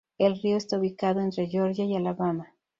El 0.17 0.41
río 0.41 0.57
está 0.57 0.79
ubicado 0.79 1.19
entre 1.21 1.45
Georgia 1.45 1.85
y 1.85 1.95
Alabama. 1.95 2.47